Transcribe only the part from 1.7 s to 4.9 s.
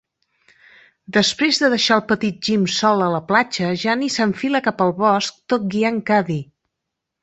deixar el petit Jim sol a la platja, Janey s'enfila cap